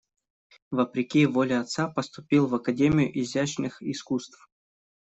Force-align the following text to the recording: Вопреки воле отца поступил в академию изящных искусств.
Вопреки 0.71 1.27
воле 1.27 1.59
отца 1.59 1.87
поступил 1.87 2.47
в 2.47 2.55
академию 2.55 3.11
изящных 3.21 3.83
искусств. 3.83 4.49